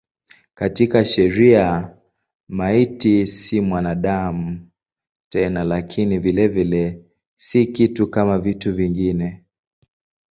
[0.53, 1.97] Katika sheria
[2.49, 4.69] maiti si mwanadamu
[5.29, 9.43] tena lakini vilevile si kitu kama vitu vingine.